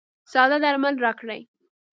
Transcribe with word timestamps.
ساده 0.31 0.57
درمل 0.63 0.95
راکړئ. 1.05 1.41